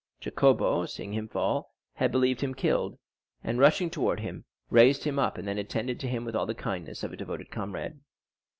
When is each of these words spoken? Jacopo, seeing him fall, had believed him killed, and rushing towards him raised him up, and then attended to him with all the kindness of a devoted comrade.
Jacopo, 0.19 0.87
seeing 0.87 1.13
him 1.13 1.27
fall, 1.27 1.75
had 1.93 2.11
believed 2.11 2.41
him 2.41 2.55
killed, 2.55 2.97
and 3.43 3.59
rushing 3.59 3.87
towards 3.87 4.23
him 4.23 4.45
raised 4.71 5.03
him 5.03 5.19
up, 5.19 5.37
and 5.37 5.47
then 5.47 5.59
attended 5.59 5.99
to 5.99 6.07
him 6.09 6.25
with 6.25 6.35
all 6.35 6.47
the 6.47 6.55
kindness 6.55 7.03
of 7.03 7.13
a 7.13 7.15
devoted 7.15 7.51
comrade. 7.51 7.99